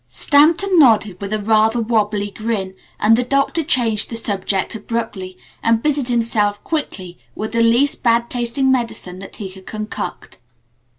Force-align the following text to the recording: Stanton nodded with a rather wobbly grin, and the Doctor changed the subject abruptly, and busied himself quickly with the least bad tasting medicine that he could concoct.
Stanton 0.07 0.79
nodded 0.79 1.21
with 1.21 1.31
a 1.31 1.37
rather 1.37 1.79
wobbly 1.79 2.31
grin, 2.31 2.73
and 2.99 3.15
the 3.15 3.21
Doctor 3.23 3.61
changed 3.63 4.09
the 4.09 4.15
subject 4.15 4.73
abruptly, 4.73 5.37
and 5.61 5.83
busied 5.83 6.07
himself 6.07 6.63
quickly 6.63 7.19
with 7.35 7.51
the 7.51 7.61
least 7.61 8.01
bad 8.01 8.27
tasting 8.27 8.71
medicine 8.71 9.19
that 9.19 9.35
he 9.35 9.47
could 9.47 9.67
concoct. 9.67 10.39